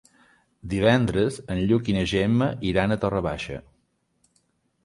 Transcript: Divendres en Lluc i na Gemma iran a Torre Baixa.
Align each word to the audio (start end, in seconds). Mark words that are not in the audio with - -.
Divendres 0.71 1.37
en 1.55 1.61
Lluc 1.71 1.93
i 1.93 1.97
na 1.97 2.05
Gemma 2.13 2.49
iran 2.73 2.97
a 2.97 2.99
Torre 3.05 3.23
Baixa. 3.27 3.59